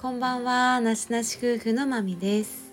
[0.00, 2.72] こんばんは、なしなし夫婦のまみです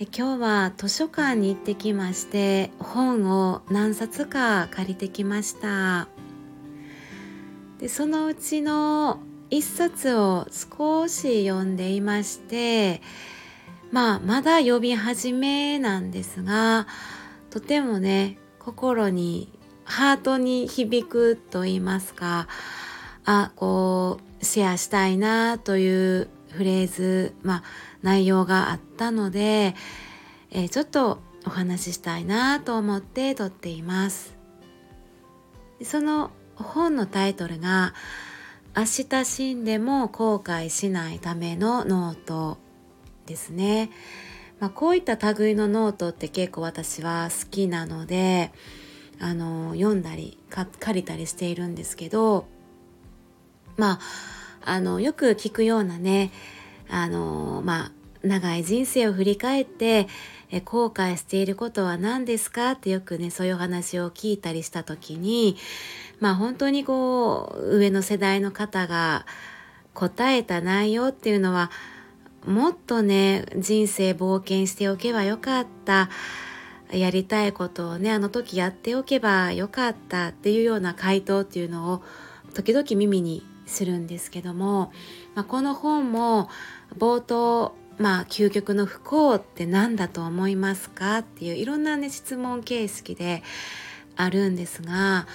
[0.00, 0.06] え。
[0.06, 6.08] 今日は図書館に行ってきまして本を何冊か借りてきました
[7.78, 9.20] でそのうちの
[9.50, 13.02] 一冊を少し読んでいまして
[13.90, 16.86] まあまだ読み始めなんですが
[17.50, 19.52] とてもね心に
[19.84, 22.48] ハートに響くと言いますか
[23.26, 27.62] あこうシェアしたいなというフレーズ、まあ、
[28.02, 29.74] 内容があったので、
[30.50, 34.36] えー、ちょっとお話ししたいなと思って撮っています。
[35.82, 37.94] その本のタイトルが
[38.76, 42.58] 「明日死んでも後悔しないためのノート」
[43.26, 43.90] ですね、
[44.60, 48.52] まあ、こういった類のノートって結構私は好きなので
[49.20, 52.46] あの読んだり借りたりしているんですけど
[53.76, 54.00] まあ
[54.64, 56.30] あのよく聞くようなね
[56.88, 57.92] あのまあ
[58.22, 60.06] 長い人生を振り返って
[60.50, 65.56] え後悔していることは何ですかってよくねそういうお話を聞いたりした時に
[66.20, 69.26] まあ本当にこう上の世代の方が
[69.94, 71.70] 答えた内容っていうのは
[72.46, 76.10] もっとね人生冒険しておけばよかった
[76.92, 82.02] やりたいことをねあの時やっておけばよかったっていうような回答っていうのを
[82.54, 84.92] 時々耳にするんですけども、
[85.34, 86.48] まあ、この本も
[86.96, 91.18] 冒頭まあ究極の不幸って何だと思いますか？
[91.18, 93.42] っていういろんなね質問形式で
[94.16, 95.26] あるんですが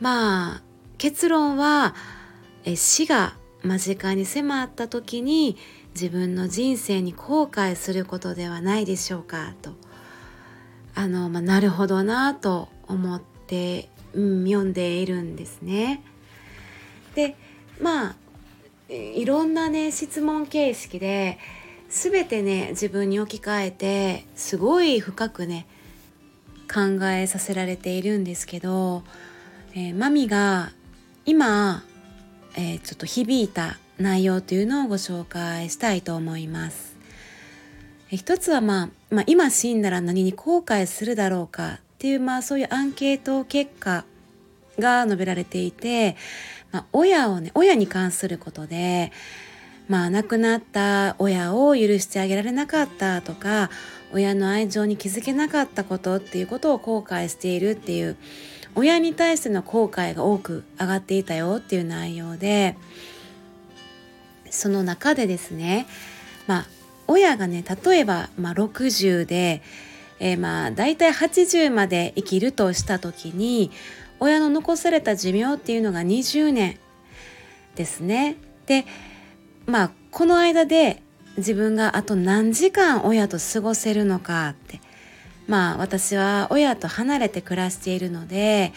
[0.00, 0.62] まあ
[0.98, 1.94] 結論は
[2.64, 5.56] え死が間近に迫った時に
[5.94, 9.54] 自分の人生に後悔することではないでしょうか？
[9.62, 9.70] と。
[10.94, 16.02] あの、まあ、なるほどなと思って、うん、読んでいるんですね。
[17.14, 17.36] で
[17.80, 18.16] まあ
[18.88, 21.38] いろんなね質問形式で
[21.88, 25.66] 全てね自分に置き換えてすごい深くね
[26.72, 29.02] 考えさせられているんですけど、
[29.72, 30.72] えー、マミが
[31.24, 31.84] 今、
[32.56, 36.96] えー、ちょっと響いた内容というのをご紹介したいと思います。
[38.10, 44.04] え一つは、まあ、まあ今死んだら何に後悔するだろうかっていうまあそういうアンケート結果
[44.78, 46.16] が述べられていて
[46.72, 49.12] まあ、親をね親に関することで
[49.88, 53.70] まあ亡くなった親を許してあげられなかったとか
[54.12, 58.16] 親の愛情に気づけなかったことっていうことを後悔しているっていう
[58.74, 62.76] 親に対しての後悔が多く上がっていたよっていう内容で
[64.50, 65.86] その中でですね
[66.46, 66.66] まあ
[67.08, 69.62] 親がね例えば、まあ、60で、
[70.18, 73.70] えー、まあ大体80まで生きるとした時に
[74.20, 76.78] 親の残された寿命っていうのが20年
[77.74, 78.36] ですね。
[78.66, 78.84] で
[79.66, 81.02] まあこの間で
[81.36, 84.80] 自分があと何時間親と過ごせるのかって
[85.46, 88.72] まあ私は親と離れて暮らしているので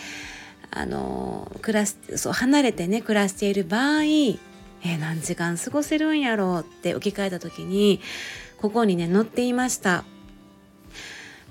[0.72, 8.02] あの暮らしそう離れてね暮らしている場合え何時間過ごせるんやろうって置き換えた時に
[8.58, 10.04] ここにね載っていました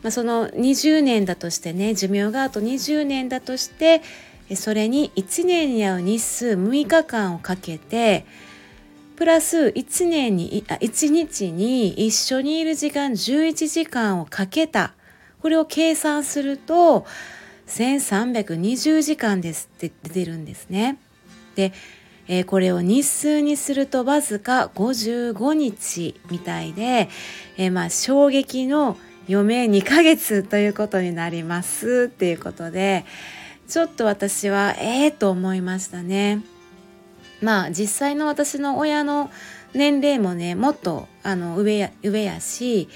[0.02, 4.02] まあ、その20年だとしてね寿命があと20年だとして
[4.54, 8.24] それに1年に合う日数6日間をかけて
[9.16, 14.94] プラス1年にあ1日に一緒にいる時間11時間をかけた
[15.42, 17.04] これを計算すると
[17.66, 20.98] 1320時間ですって出てるんですね。
[21.54, 21.72] で、
[22.28, 27.08] えー、これを日数にするとわずか55日みたいで、
[27.56, 28.96] えー、まあ衝撃の
[29.28, 33.04] 余命2ヶ月ということになりますっていうことで
[33.68, 36.42] ちょっと私はええー、と思いましたね。
[37.42, 39.30] まあ実際の私の親の
[39.74, 42.88] 年齢もねもっとあの上や上やし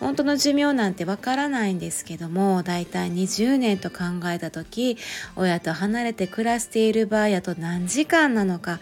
[0.00, 4.96] 本当の寿命なんてわからないんですけどもだいたい20年と考えた時
[5.36, 8.80] 親と離れて暮らしている場合やと何時間なのか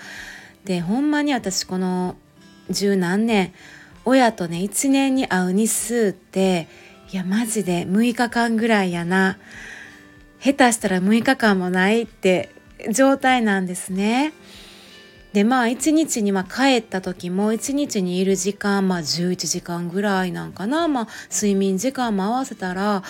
[0.64, 2.16] でほんまに私この
[2.70, 3.52] 十何年
[4.04, 6.68] 親とね1年に会う日数って
[7.12, 9.38] いやマジで6日間ぐらいやな
[10.40, 12.50] 下手したら6日間もないって
[12.90, 14.32] 状態なんですね。
[15.32, 23.02] でまあ1日にま帰った時も1日にいる時間まあ11時間ぐらいなんかなまあ睡眠時間も合わせたら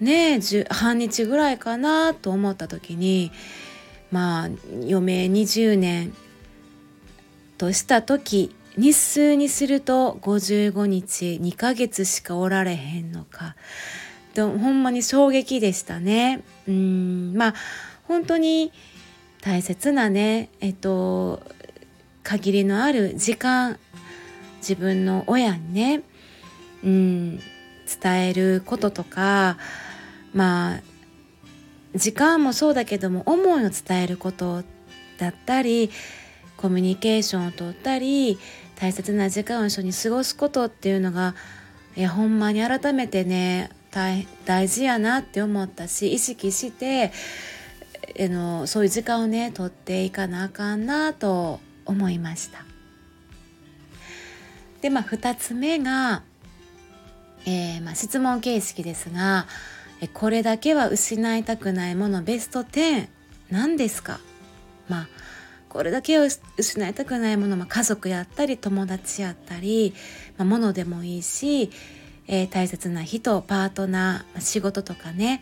[0.00, 3.30] ねえ半日ぐらいかなと思った時に
[4.10, 6.14] まあ余命20年
[7.58, 13.56] とした時日数にすると55日2ヶ月しかおられへんのか。
[14.34, 16.42] とほんまに衝撃でしたね。
[16.68, 17.54] うんまあ
[18.04, 18.72] 本当に
[19.42, 21.42] 大切なねえっと
[22.22, 23.78] 限りのある時間
[24.58, 26.02] 自分の親にね、
[26.84, 27.38] うん、
[28.02, 29.58] 伝えることとか
[30.32, 30.80] まあ
[31.94, 34.62] 時間もそうだけども思いを伝えること
[35.18, 35.90] だったり
[36.60, 38.38] コミュニケーションをとったり
[38.76, 41.34] 大切な時間を一緒に過ごすことっていうのが
[41.96, 43.70] いやほんまに改めてね
[44.44, 47.12] 大事やなって思ったし意識して
[48.14, 52.64] えのそういう時間をね取っていかなあかんなと思いました。
[54.82, 56.22] でまあ2つ目が、
[57.46, 59.46] えー、まあ、質問形式ですが
[60.14, 63.08] これだけは失いたくないものベスト10
[63.50, 64.20] 何ですか？
[64.88, 65.08] まあ
[65.70, 69.94] これだけは失いたくないもの、まあ、家族やったり友達やったり、
[70.36, 71.70] まあ、物でもいいし、
[72.26, 75.40] えー、大切な人パートナー、ま、仕事とかね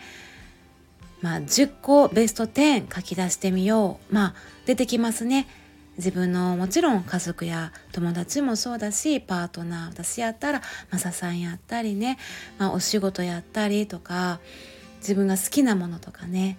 [1.21, 4.15] まあ、10個ベスト10書き出してみよう。
[4.15, 4.35] まあ、
[4.67, 5.49] 出てきますね。
[5.97, 12.19] 自分のもちろん家族や友達もそうだしパートナー私やったらマサさんやったりね、
[12.57, 14.39] まあ、お仕事やったりとか
[14.99, 16.57] 自分が好きなものとかね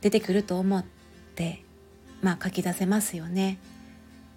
[0.00, 0.84] 出てくると思っ
[1.34, 1.62] て、
[2.22, 3.58] まあ、書き出せますよね。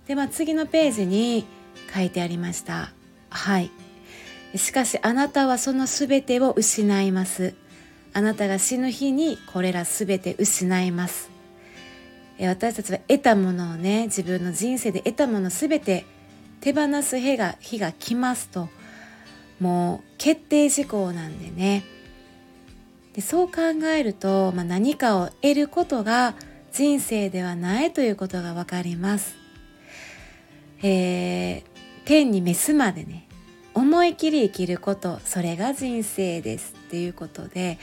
[0.08, 1.46] で、まあ、次のページに
[1.94, 2.92] 書いてありました。
[3.30, 3.72] はい。
[4.56, 7.56] しかしあなたはその全てを失います。
[8.14, 11.30] あなたが死ぬ日にこれら全て失います
[12.40, 16.06] 私たちは得たものをね自分の人生で得たもの全て
[16.60, 18.68] 手放す日が日が来ますと
[19.60, 21.84] もう決定事項なんでね
[23.14, 23.62] でそう考
[23.96, 26.34] えると、まあ、何かを得ることが
[26.72, 29.36] 人生ではないということが分かります。
[30.84, 31.64] えー、
[32.06, 33.28] 天に召すまでね
[33.74, 37.78] 思い切り生きることそれが人生ですっていうことで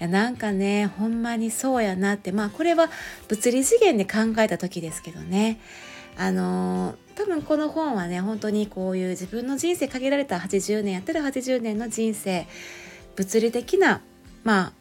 [0.00, 2.88] いやなんかねほんまにそうやなってまあこれは
[3.26, 5.58] 物理次元で考えた時ですけどね
[6.16, 12.46] あの多分この本はね本当にこういう自分の人生限られた80年やったら80年の人生
[13.16, 14.00] 物理的な
[14.44, 14.72] まあ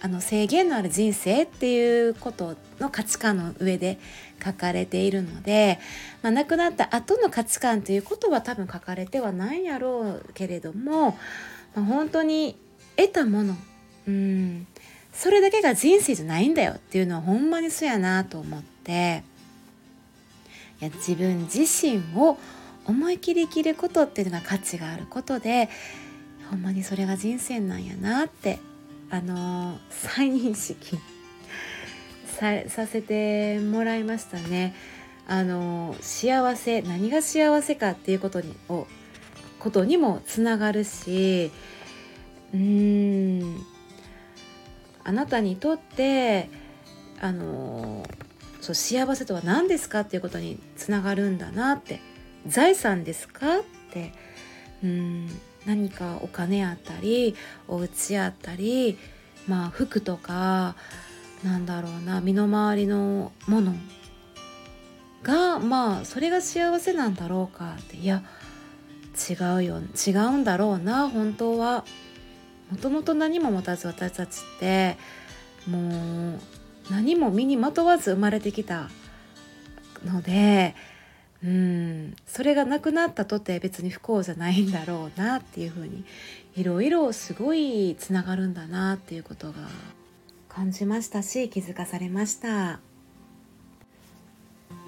[0.00, 3.98] あの制限のある人生っていうことの価値観の上で
[4.44, 5.78] 書かれているので、
[6.22, 11.18] まあ、亡くなった後の価値観ということは多分書かれてはないやろうけれども、
[11.74, 12.56] まあ、本当に
[12.96, 13.56] 得たもの
[14.06, 14.66] うん
[15.12, 19.22] それだけが人生じゃないんだよっていうのはほんまにそうやなと思って
[20.80, 22.36] いや自分自身を
[22.84, 25.70] 思い切り生きることっていうのが価値があることで
[26.50, 28.58] ほんまにそれが人生なんやなって
[29.16, 30.98] あの再認識
[32.68, 34.74] させてもらいましたね。
[35.26, 38.86] あの幸せ何が幸せかっていうことにを
[39.58, 41.50] ことにもつながるし
[42.54, 43.66] うーん
[45.02, 46.48] あなたにとって
[47.20, 48.06] あの
[48.60, 52.00] そう幸せとは何ですかっていうことにつながるんだなって。
[52.46, 54.12] 財産ですかって。
[54.82, 55.28] うん。
[55.66, 57.34] 何かお金あったり
[57.68, 58.98] お家あったり
[59.46, 60.76] まあ服とか
[61.44, 63.74] なんだろうな身の回りのもの
[65.22, 68.22] がまあそれが幸せなんだろうかっていや
[69.30, 71.84] 違うよ違うんだろうな本当は。
[72.70, 74.96] もともと何も持たず私たちって
[75.68, 76.40] もう
[76.90, 78.90] 何も身にまとわず生まれてきた
[80.04, 80.74] ので
[81.44, 82.16] うん。
[82.26, 86.04] それがなくなったとて別に不幸じゃないんだろうなっていうふうに
[86.56, 89.54] いろいろすごいつながるんだなっていうことが
[90.48, 92.80] 感じましたし気づかされました。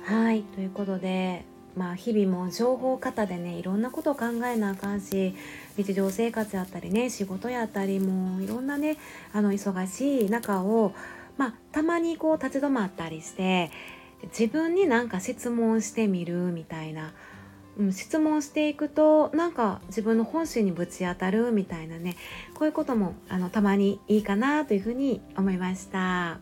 [0.05, 0.43] はい。
[0.43, 1.45] ということで
[1.77, 5.35] まあ日々も情報型でねいろんなことを考えなあかんし
[5.77, 8.97] 日常生活やったりね仕事やったりもういろんなね
[9.33, 10.93] あの忙しい中を
[11.37, 13.71] まあたまにこう立ち止まったりして
[14.25, 17.13] 自分になんか質問してみるみたいな。
[17.79, 22.17] うん、質問していくとなんか自分の本心にぶち当たるみたいなね。
[22.55, 26.41] こういうこともあのたまにいいかなというふうに思いました。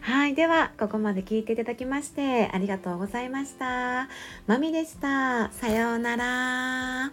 [0.00, 4.08] はいではここまで聞いていただきましてありがとうございました。
[4.46, 5.50] まみでした。
[5.52, 7.12] さようなら。